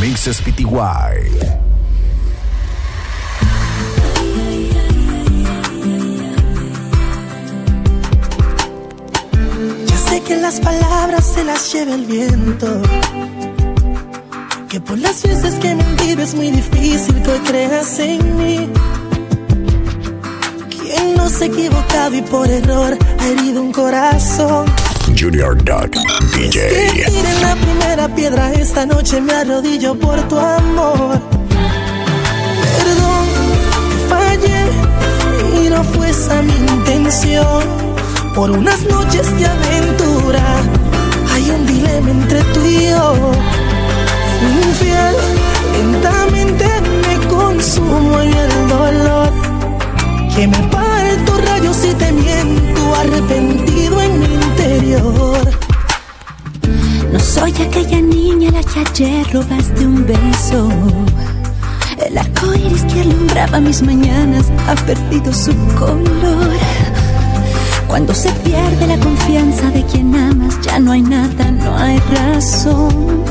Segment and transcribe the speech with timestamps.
[0.00, 0.64] Mixes PTY.
[9.86, 12.80] Ya sé que las palabras se las lleva el viento.
[14.70, 18.68] Que por las veces que he mentido es muy difícil que hoy creas en mí.
[20.70, 24.64] Quien no se ha equivocado y por error ha herido un corazón.
[25.14, 25.94] Junior Duck
[26.40, 26.58] DJ.
[26.94, 31.20] Que tiren la primera piedra esta noche me arrodillo por tu amor.
[32.76, 33.24] Perdón,
[34.08, 34.62] fallé
[35.62, 37.62] y no fue esa mi intención.
[38.34, 40.42] Por unas noches de aventura
[41.30, 43.32] hay un dilema entre tú y yo.
[44.64, 45.16] Infiel,
[45.74, 46.66] lentamente
[47.06, 49.30] me consumo en el dolor.
[50.34, 54.49] Que me parto rayos y te miento, arrepentido en mi
[58.56, 60.68] aquella niña a la que ayer robaste un beso.
[62.06, 66.50] El arco iris que alumbraba mis mañanas ha perdido su color.
[67.86, 73.24] Cuando se pierde la confianza de quien amas, ya no hay nada, no hay razón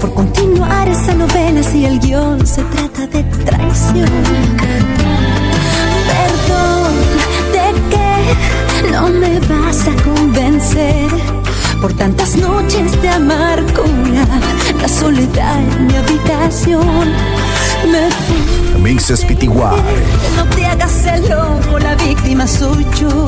[0.00, 4.08] por continuar esa novela si el guion se trata de traición.
[6.08, 6.94] Perdón,
[7.52, 11.37] ¿de qué no me vas a convencer?
[11.80, 14.26] Por tantas noches de amargura,
[14.80, 17.12] la soledad en mi habitación.
[17.90, 18.80] Me fui.
[18.82, 19.24] Mixes.
[19.24, 23.26] Que no te hagas el loco, la víctima soy yo.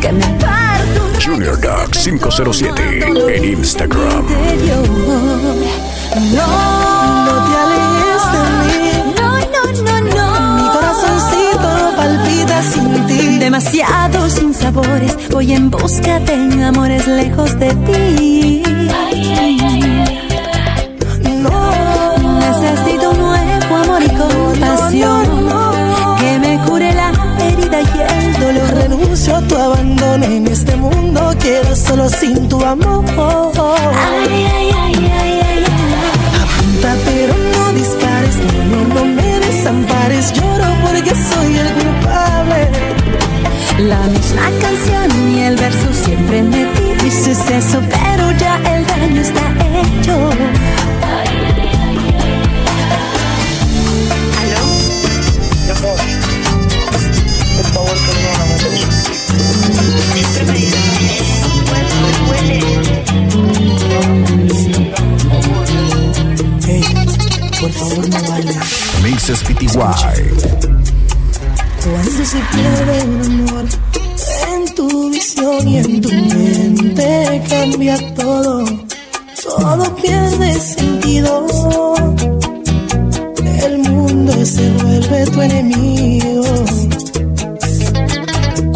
[0.00, 1.04] Que me parto.
[1.14, 1.58] un Junior
[1.92, 4.26] sin 507 dolor en Instagram.
[4.28, 4.88] interior.
[6.34, 6.46] No,
[7.24, 9.14] No te alejes de mí.
[9.18, 10.56] no, no, no, no.
[10.56, 12.92] Mi corazoncito palpita sin
[13.38, 13.44] ti.
[13.44, 18.62] Demasiado sin sabores, voy en busca de amores lejos de ti.
[21.42, 25.24] No, Necesito un nuevo amor y compasión
[26.18, 28.74] que me cure la herida y el dolor.
[28.82, 31.34] renuncio a tu abandono en este mundo.
[31.40, 33.04] Quiero solo sin tu amor.
[33.06, 35.64] Ay, ay, ay, ay, ay, ay.
[36.42, 38.36] Apunta, pero no dispares.
[38.36, 40.32] No, no, no me desampares.
[40.32, 41.97] Lloro porque soy el culpable.
[43.88, 46.66] La misma canción y el verso siempre me
[47.02, 49.40] dices eso, pero ya el daño está
[49.80, 50.30] hecho.
[66.66, 66.84] Hey,
[67.58, 68.52] por favor, no vale.
[69.02, 70.97] Mixes PTY.
[71.90, 73.64] Cuando se pierde un amor
[74.52, 78.64] en tu visión y en tu mente cambia todo,
[79.42, 81.46] todo pierde sentido.
[83.64, 86.44] El mundo se vuelve tu enemigo.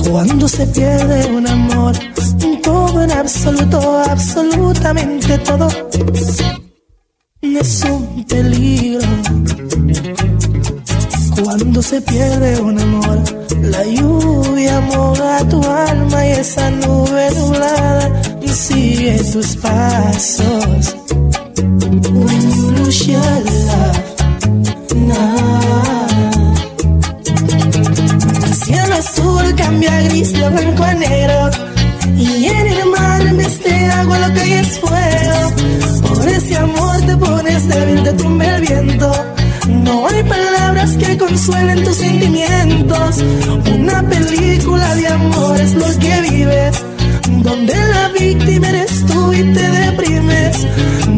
[0.08, 1.94] Cuando se pierde un amor,
[2.62, 5.68] todo en absoluto, absolutamente todo
[7.42, 9.06] es un peligro.
[11.40, 13.18] Cuando se pierde un amor,
[13.60, 18.22] la lluvia moja tu alma y esa nube nublada
[18.52, 20.94] sigue tus pasos.
[22.12, 23.20] When you lose your
[23.68, 23.98] love,
[24.94, 26.52] nah.
[28.44, 31.50] El cielo azul cambia a gris de blanco a negro.
[32.16, 32.71] Y en
[41.44, 43.24] consuelen tus sentimientos.
[43.76, 46.84] Una película de amor es lo que vives.
[47.42, 50.66] Donde la víctima eres tú y te deprimes.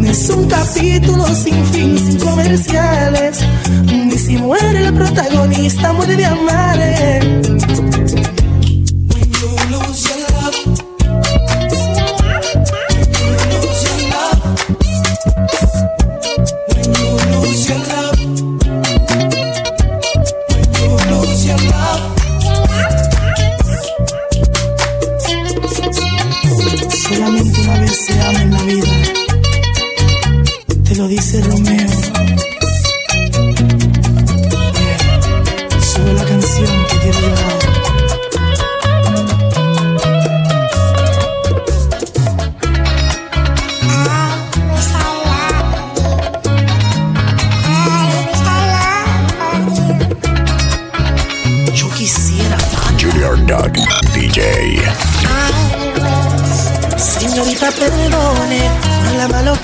[0.07, 3.41] Es un capítulo sin fin, sin comerciales.
[3.84, 6.79] Ni si muere el protagonista, muere de amar.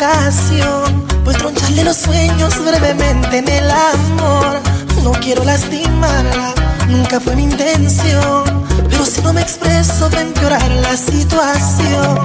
[0.00, 1.04] Ocasión.
[1.24, 4.58] pues troncharle los sueños brevemente en el amor.
[5.04, 6.54] No quiero lastimarla,
[6.88, 8.44] nunca fue mi intención.
[8.88, 12.18] Pero si no me expreso va a empeorar la situación.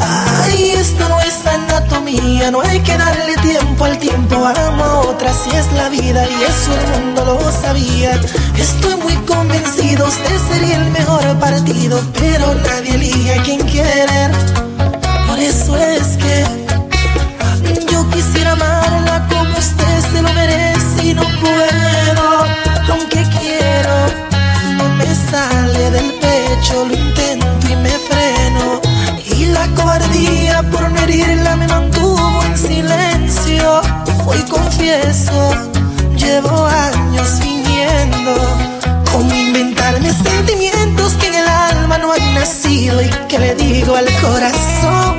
[0.00, 4.36] Ay, esto no es anatomía, no hay que darle tiempo al tiempo.
[4.46, 8.18] Amo a otra si es la vida y eso el mundo lo sabía.
[8.56, 14.30] Estoy muy convencido, usted sería el mejor partido, pero nadie elige a quien querer.
[15.26, 16.57] Por eso es que
[42.88, 45.16] y que le digo al corazón.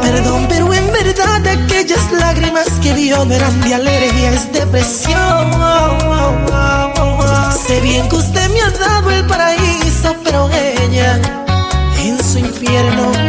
[0.00, 5.50] Perdón, pero en verdad aquellas lágrimas que vio no eran de alergia, es depresión.
[7.66, 11.20] Sé bien que usted me ha dado el paraíso, pero ella
[11.98, 13.25] en su infierno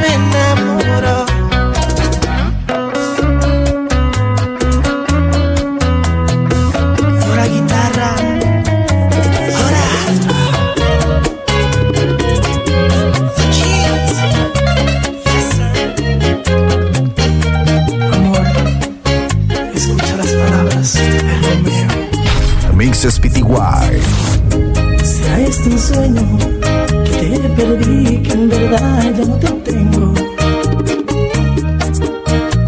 [27.06, 30.14] que te perdí, que en verdad ya no te tengo?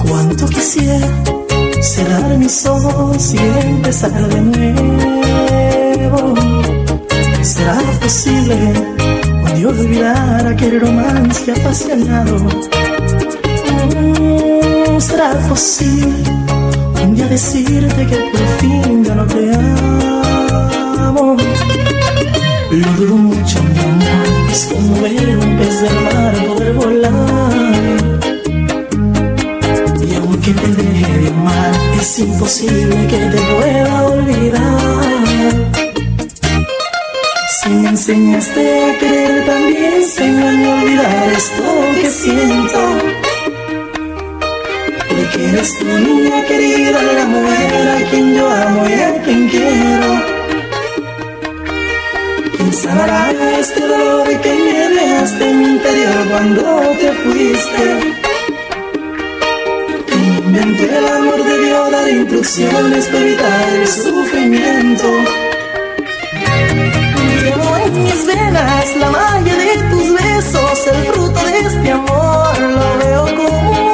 [0.03, 1.07] Cuánto quisiera
[1.81, 6.33] cerrar mis ojos y empezar de nuevo.
[7.41, 8.73] ¿Será posible
[9.43, 12.37] un día olvidar aquel romance apasionado?
[13.67, 16.23] Mm, ¿Será posible
[17.03, 18.98] un día decirte que por fin
[37.61, 41.63] Si me enseñaste a querer, también enséñame a olvidar esto
[41.99, 42.79] que siento.
[45.09, 50.09] Porque eres tu niña querida, la mujer a quien yo amo y a quien quiero.
[52.55, 56.63] ¿Quién sanará este dolor que me dejaste en mi interior cuando
[57.01, 57.83] te fuiste?
[60.07, 65.48] ¿Quién inventó el amor debió dar instrucciones para evitar el sufrimiento?
[67.41, 72.59] Llevo en mis venas la magia de tus besos, el fruto de este amor.
[72.59, 73.93] Lo veo como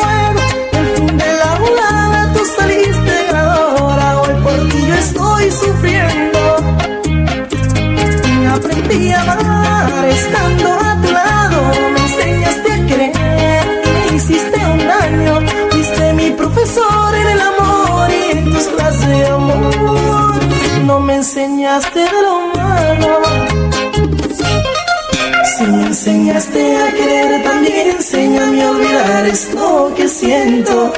[0.79, 4.21] el fin de la volada, tú saliste ganadora.
[4.21, 6.39] Hoy por ti yo estoy sufriendo.
[8.55, 11.57] Aprendí a amar estando a tu lado,
[11.93, 15.33] me enseñaste a querer y me hiciste un daño.
[15.71, 19.95] Fuiste mi profesor en el amor y en tus clases de amor
[20.85, 22.44] no me enseñaste lo
[26.05, 30.93] enseñaste a querer, también enséñame a olvidar esto que siento.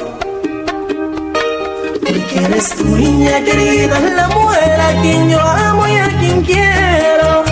[2.04, 7.47] Porque eres tu niña querida, la mujer a quien yo amo y a quien quiero.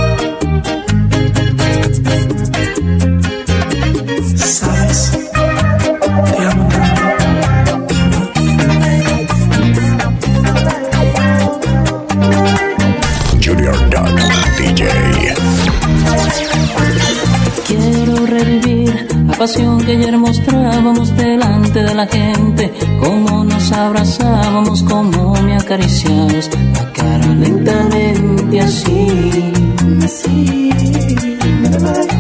[19.54, 27.28] Que ayer mostrábamos delante de la gente, cómo nos abrazábamos, cómo me acariciabas la cara
[27.28, 29.52] lentamente así.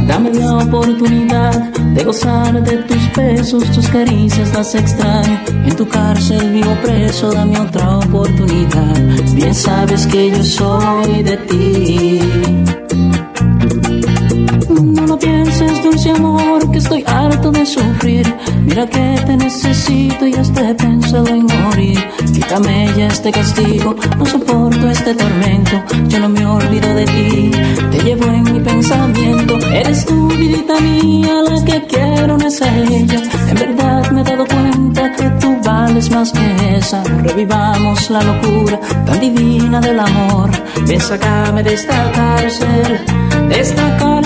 [0.06, 5.40] Dame la oportunidad de gozar de tus besos, tus caricias, las extraño.
[5.66, 9.00] En tu cárcel vivo preso, dame otra oportunidad.
[9.34, 12.65] Bien sabes que yo soy de ti.
[15.58, 18.26] Pienses, dulce amor, que estoy harto de sufrir.
[18.62, 21.98] Mira que te necesito y hasta he pensado en morir.
[22.34, 25.82] Quítame ya este castigo, no soporto este tormento.
[26.08, 27.50] Yo no me olvido de ti,
[27.90, 29.58] te llevo en mi pensamiento.
[29.70, 33.22] Eres tú, vidita mía, la que quiero, no es ella.
[33.48, 37.02] En verdad me he dado cuenta que tú vales más que esa.
[37.02, 40.50] Revivamos la locura tan divina del amor.
[40.86, 43.00] Ven, sácame de esta cárcel,
[43.48, 44.25] de esta cárcel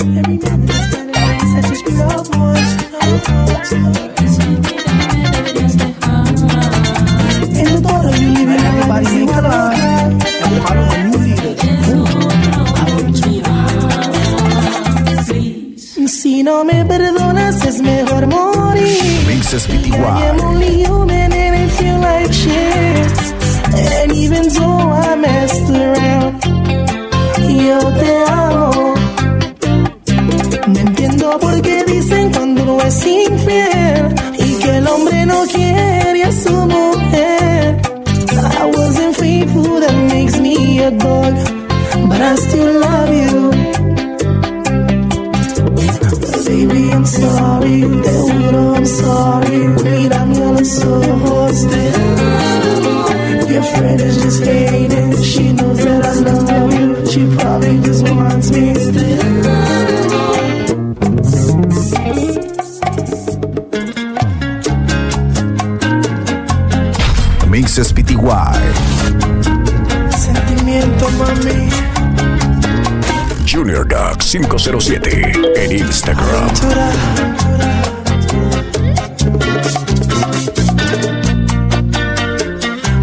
[0.00, 0.06] Si
[16.42, 19.20] no me perdonas es mejor morir.
[19.28, 19.32] I
[20.28, 23.18] am only human and I feel like shit
[24.00, 26.42] And even though I messed around
[27.38, 28.50] Yo te amo.
[28.50, 28.59] No
[31.30, 36.32] entiendo por qué dicen cuando uno es infiel Y que el hombre no quiere a
[36.32, 37.80] su mujer
[38.32, 41.34] I wasn't faithful, that makes me a dog
[42.08, 43.50] But I still love you
[46.46, 49.68] Baby, I'm sorry, te juro I'm sorry.
[49.84, 51.92] Mírame a los ojos, te.
[53.52, 55.22] Your friend is just hating.
[55.22, 55.49] She
[70.14, 71.70] Sentimiento, mami.
[73.50, 76.52] Junior Duck 507 en Instagram.
[76.52, 76.90] Chora.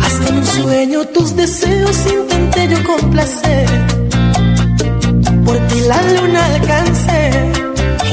[0.05, 3.67] Hasta en un sueño tus deseos intenté yo complacer.
[5.43, 7.31] Por ti la luna alcancé.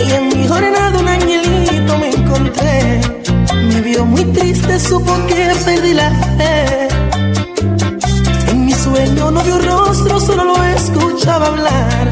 [0.06, 3.03] Y en mi jornada un angelito me encontré.
[4.06, 6.88] Muy triste, supo que perdí la fe.
[8.50, 12.10] En mi sueño no vio rostro, solo lo escuchaba hablar.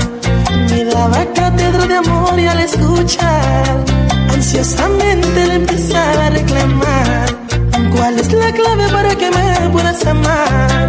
[0.71, 3.85] Me daba cátedra de amor y al escuchar,
[4.31, 7.27] ansiosamente le empezaba a reclamar.
[7.95, 10.89] ¿Cuál es la clave para que me puedas amar?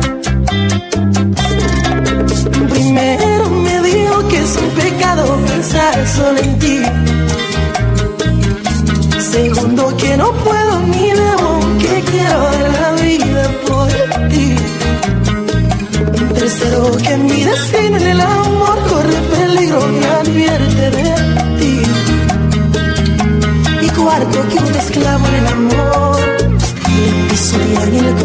[2.69, 7.02] Primero me dijo que es un pecado pensar solo en ti.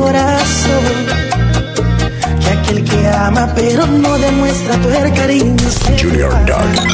[0.09, 0.85] Corazón.
[2.41, 5.69] Que aquel que ama pero no demuestra tu cariño
[6.00, 6.88] Junior Duck,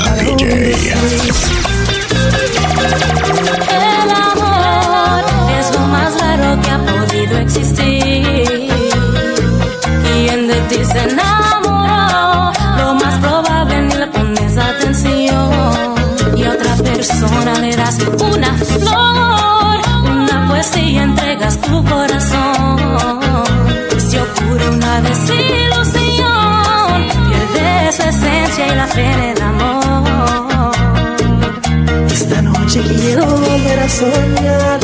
[33.85, 34.81] a soñar,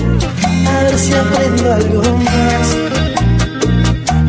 [0.69, 2.67] a ver si aprendo algo más.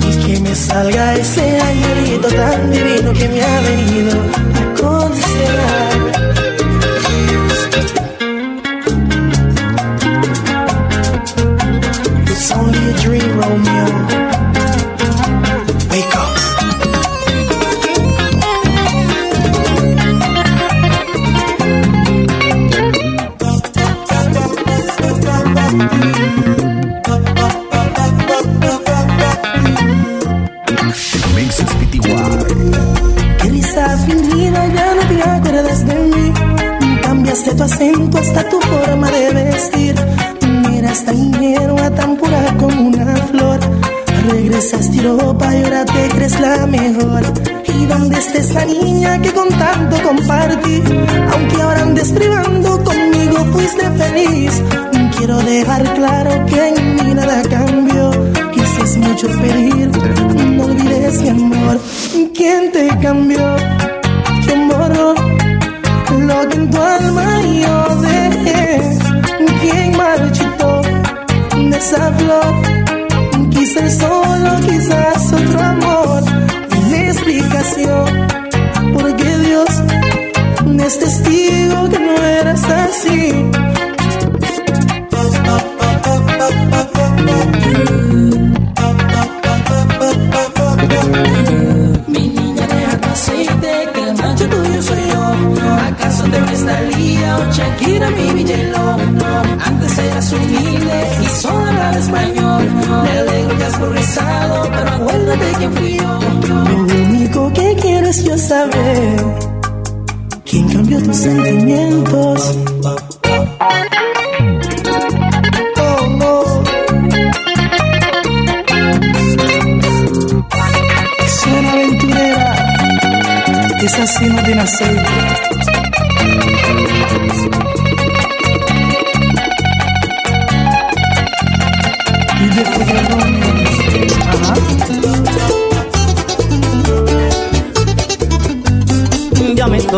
[0.08, 4.18] Y que me salga ese angelito tan divino que me ha venido
[4.56, 6.01] a aconsejar.
[46.32, 47.22] Crees la mejor.
[47.66, 50.82] ¿Y dónde está esa niña que con tanto compartí?
[51.34, 54.62] Aunque ahora andes privando conmigo, fuiste feliz.
[55.18, 58.12] Quiero dejar claro que en mí nada cambió.
[58.54, 59.90] Quizás mucho pedir,
[60.56, 61.80] no olvides mi amor.
[62.36, 63.56] ¿Quién te cambió?
[64.46, 68.82] ¿Quién borró lo que en tu alma yo dejé?
[69.62, 70.82] ¿Quién marchitó
[71.56, 72.71] de esa flor?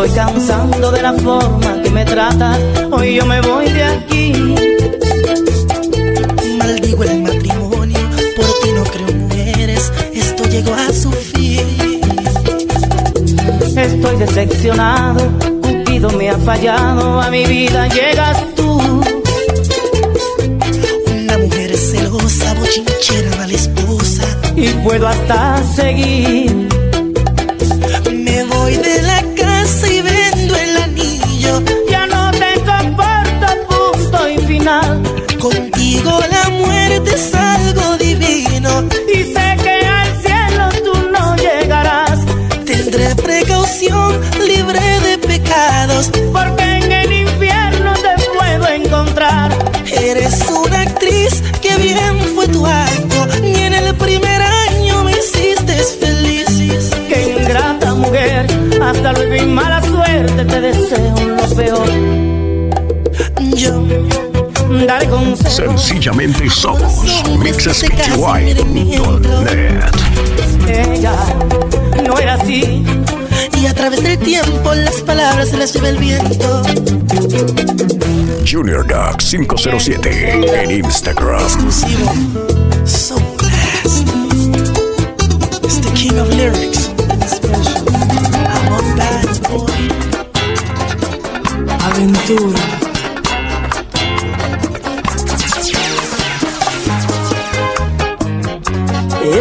[0.04, 2.58] Estoy cansando de la forma que me tratas.
[2.90, 4.32] Hoy yo me voy de aquí.
[6.58, 7.98] Maldigo el matrimonio,
[8.36, 12.00] por ti no creo mujeres, esto llegó a su fin.
[13.76, 15.20] Estoy decepcionado.
[15.62, 17.20] Cupido me ha fallado.
[17.20, 18.80] A mi vida llegas tú.
[21.12, 24.24] Una mujer es celosa, bochinchera, mala esposa.
[24.54, 26.63] Y puedo hasta seguir.
[65.54, 67.04] Sencillamente somos
[67.38, 67.94] mixespty.net.
[70.66, 71.14] Ella
[72.04, 72.84] no era así.
[73.56, 76.62] y a través del tiempo las palabras se las lleva el viento.
[78.44, 81.40] Junior Duck 507 en Instagram.
[81.40, 82.12] Exclusivo.
[82.84, 84.08] So blessed.
[85.62, 86.90] It's the king of lyrics.
[87.30, 87.88] Special.
[88.44, 89.70] I'm a bad boy.
[91.78, 92.73] Aventura.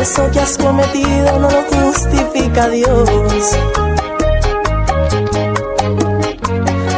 [0.04, 3.10] Eso que has cometido no lo justifica Dios.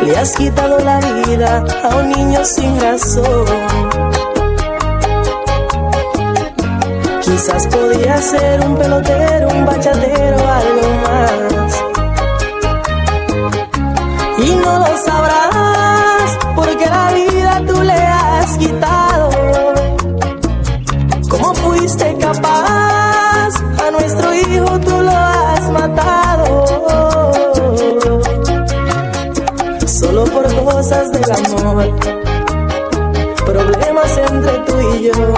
[0.01, 3.45] Le has quitado la vida a un niño sin razón.
[7.21, 11.83] Quizás podría ser un pelotero, un bachatero, algo más.
[14.39, 18.74] Y no lo sabrás porque la vida tú le has quitado.
[31.43, 31.95] Amor.
[33.45, 35.33] Problemas entre tú y yo.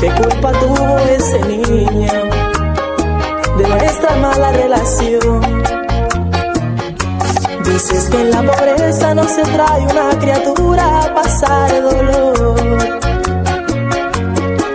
[0.00, 2.12] ¿Qué culpa tuvo ese niño
[3.56, 5.40] de nuestra mala relación?
[7.64, 12.54] Dices que en la pobreza no se trae una criatura a pasar dolor.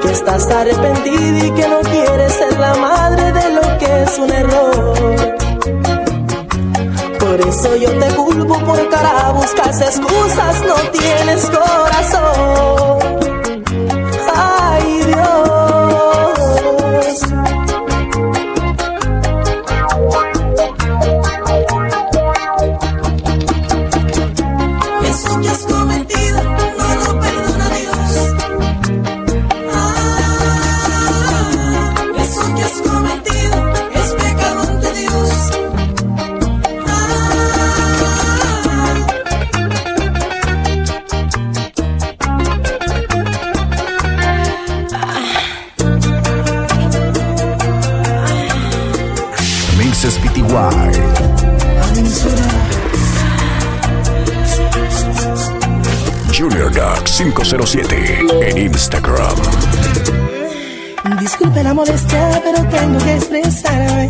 [0.01, 4.31] Que estás arrepentida y que no quieres ser la madre de lo que es un
[4.31, 5.32] error.
[7.33, 13.12] Por eso yo te culpo por cara, buscas excusas, no tienes corazón.
[50.03, 50.43] Mixes PTY.
[56.33, 59.37] Junior Duck 507 en Instagram.
[61.21, 64.09] Disculpe la molestia, pero tengo que expresarme.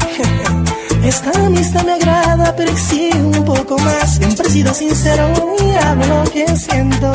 [1.04, 4.16] Esta amistad me agrada, pero exige un poco más.
[4.16, 5.30] Siempre he sido sincero
[5.64, 7.12] y hablo lo que siento.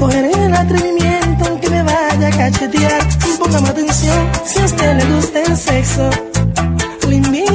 [0.00, 3.08] Cogeré el atrevimiento aunque me vaya a cachetear.
[3.38, 6.27] Póngame atención si a usted le gusta el sexo.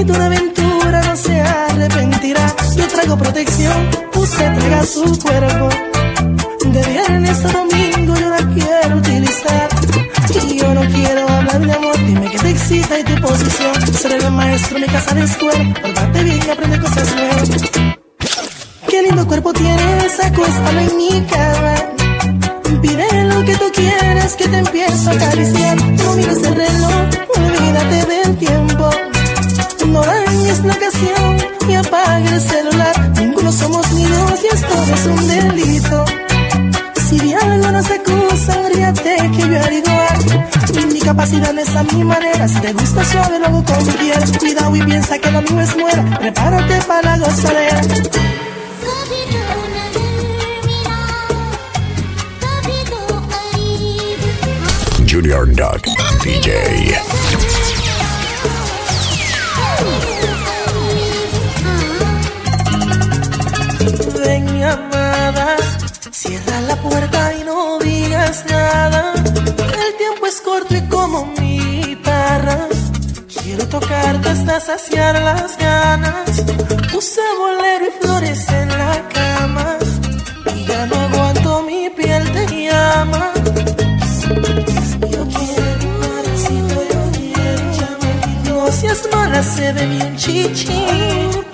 [0.03, 2.55] Le invito a una aventura, no se arrepentirá.
[2.75, 5.69] Yo traigo protección, usted traiga su cuerpo.
[6.65, 9.69] De viernes a domingo yo la quiero utilizar.
[10.29, 13.93] Y yo no quiero hablar de amor, dime que te excita y tu posición.
[13.97, 15.73] Seré el maestro, mi casa de escuela.
[15.81, 17.49] Pórtate bien y aprende cosas nuevas.
[18.89, 21.75] Qué lindo cuerpo tienes, acuéstame en mi cama.
[22.81, 25.77] Pide lo que tú quieres que te empiezo a acariciar.
[25.81, 26.93] No mires el reloj,
[27.37, 28.89] olvídate del tiempo.
[29.93, 31.37] No dañes la ocasión
[31.69, 33.11] y apague el celular.
[33.19, 36.05] Ninguno somos niños y esto es un delito.
[37.07, 40.91] Si de algo nos acusa, ríate que yo haré igual.
[40.91, 42.47] Mi capacidad es a mi manera.
[42.47, 44.31] Si te gusta suave, lo hago como quieras.
[44.39, 46.17] Cuidado y piensa que lo mío es muera.
[46.19, 47.81] Prepárate para la gozadera.
[55.07, 55.85] Junior Duck
[56.23, 57.22] DJ.
[66.33, 69.13] Cierra la puerta y no digas nada.
[69.13, 72.67] El tiempo es corto y como mi parra.
[73.27, 76.43] Quiero tocarte hasta saciar las ganas.
[76.91, 79.77] Puse bolero y flores en la cama.
[80.55, 83.31] Y ya no aguanto, mi piel te llama.
[85.13, 88.53] Yo quiero abracito, yo quiero llamadito.
[88.55, 91.52] No seas mala, se ve bien chichi.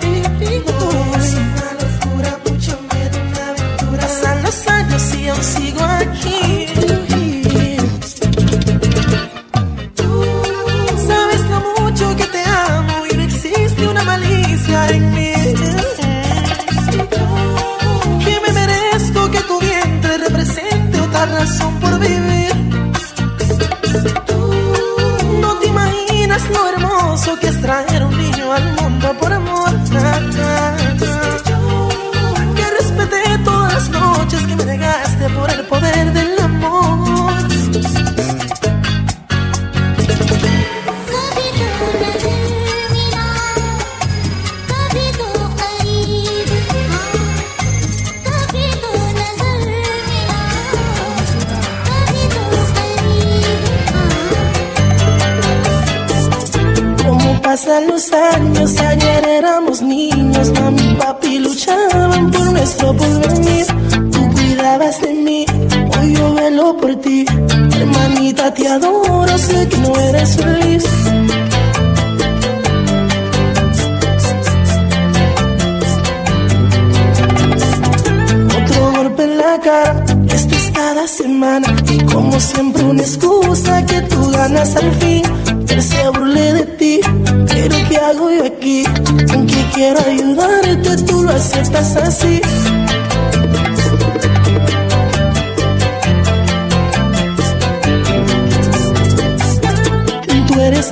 [62.94, 63.66] Por porvenir.
[64.12, 65.46] Tú cuidabas de mí,
[65.98, 67.24] hoy yo velo por ti.
[67.76, 70.84] Hermanita, te adoro, sé que no eres feliz.
[78.58, 81.68] Otro golpe en la cara, esto es cada semana.
[81.90, 85.22] Y como siempre, una excusa que tú ganas al fin.
[85.68, 87.00] Él se burle de ti,
[87.46, 88.82] pero ¿qué hago yo aquí?
[89.32, 92.40] Aunque quiero ayudarte, tú lo aceptas así.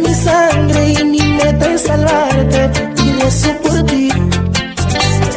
[0.00, 2.70] Mi sangre y mi meta es salvarte.
[3.04, 4.08] Y rezo por ti.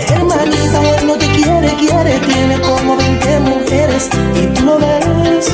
[0.10, 5.46] Hermanita, él no te quiere, quiere, tiene como 20 mujeres y tú lo ves.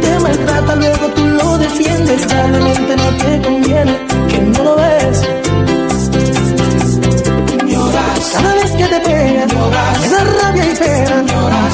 [0.00, 3.98] Te maltrata, luego tú lo defiendes, probablemente no te conviene,
[4.28, 5.22] que no lo ves.
[8.32, 9.46] Cada vez que te pega,
[10.00, 11.24] me da rabia y pena,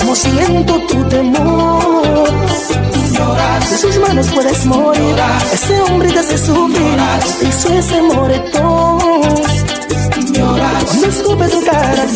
[0.01, 1.36] como siento tu temor.
[4.17, 5.15] Manos puedes morir,
[5.53, 6.99] ese hombre te hace sufrir,
[7.47, 8.99] hizo ese moretón.
[10.87, 12.07] Cuando escupe tu cara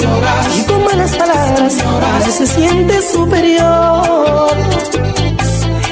[0.57, 4.57] y con malas palabras, nadie se siente superior.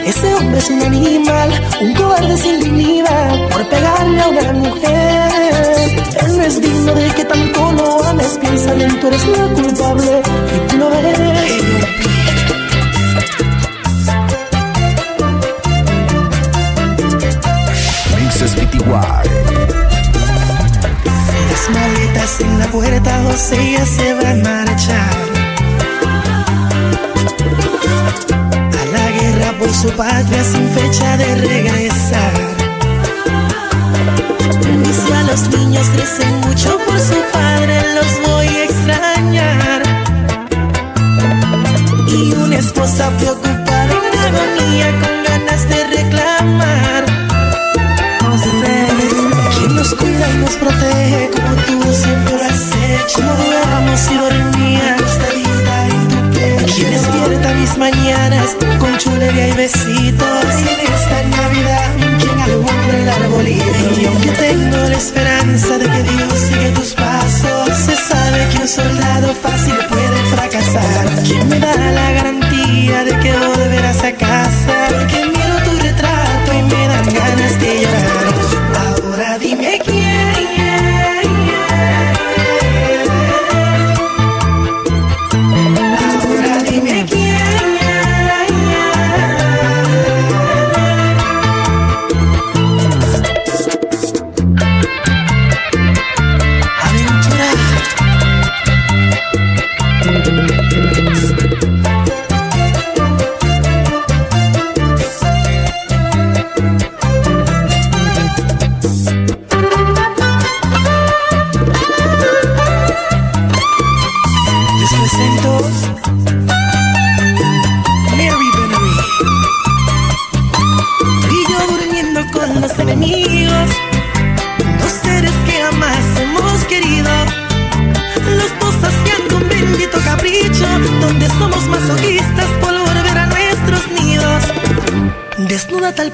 [0.06, 1.50] Ese hombre es un animal,
[1.82, 6.04] un cobarde sin dignidad por pegarle a una mujer.
[6.22, 10.22] Él no es digno de que tanto lo ames, piensa bien, tú eres la culpable
[10.56, 11.27] y tú lo ves.
[23.38, 25.16] José ya se va a marchar.
[28.80, 31.87] A la guerra por su patria sin fecha de regresar.
[58.98, 60.54] Chulería y besitos.
[60.60, 64.00] En esta Navidad, quien alumbra el arbolito.
[64.00, 68.68] Y aunque tengo la esperanza de que Dios sigue tus pasos, se sabe que un
[68.68, 71.22] soldado fácil puede fracasar.
[71.24, 74.77] ¿Quién me da la garantía de que volverás a casa?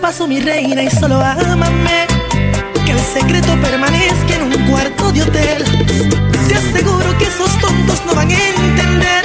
[0.05, 2.07] Paso mi reina y solo ámame.
[2.85, 5.65] Que el secreto permanezca en un cuarto de hotel.
[6.47, 9.23] Te aseguro que esos tontos no van a entender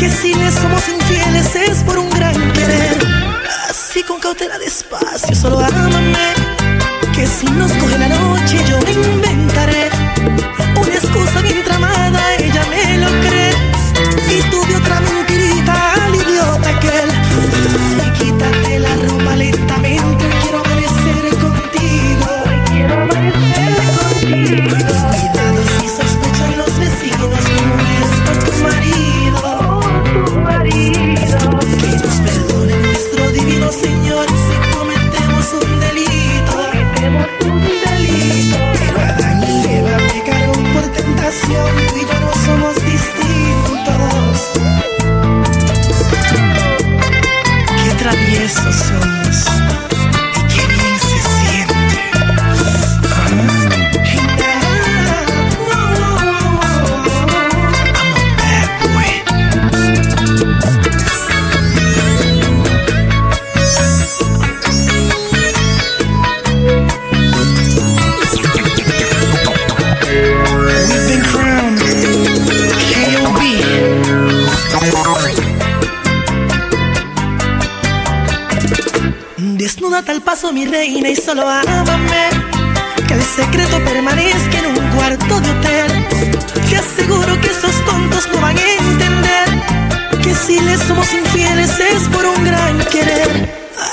[0.00, 2.98] que si les somos infieles es por un gran querer.
[3.70, 6.34] Así con cautela despacio, solo ámame.
[7.14, 8.92] Que si nos coge la noche yo me
[81.12, 82.24] y solo ámame.
[83.06, 86.08] Que el secreto permanezca en un cuarto de hotel.
[86.68, 89.48] Te aseguro que esos tontos no van a entender.
[90.22, 93.30] Que si les somos infieles es por un gran querer.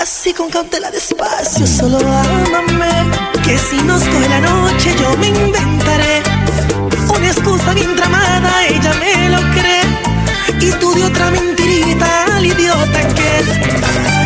[0.02, 2.96] Así con cautela despacio, solo ámame.
[3.44, 6.22] Que si nos coge la noche yo me inventaré
[7.16, 9.84] una excusa bien tramada, ella me lo cree.
[10.62, 14.19] Y tú de otra mentirita al idiota que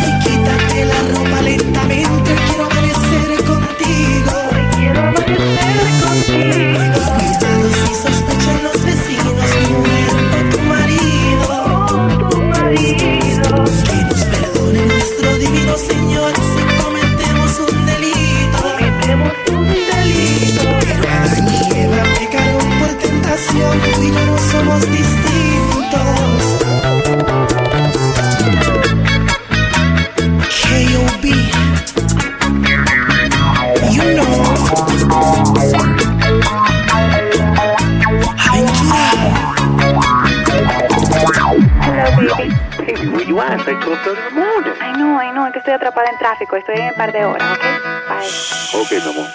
[45.74, 46.56] atrapada en tráfico.
[46.56, 47.64] Estoy en un par de horas, ¿ok?
[48.08, 48.80] Bye.
[48.80, 49.28] Ok, mi amor.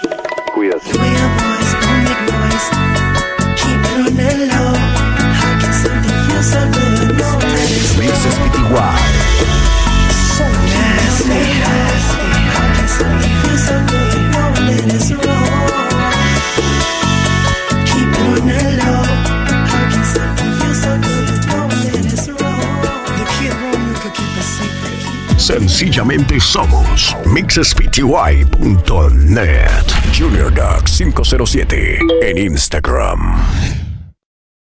[0.53, 0.89] Cuídate.
[25.49, 28.05] Sencillamente somos mixespty.net.
[30.15, 33.78] Junior Duck 507 en Instagram.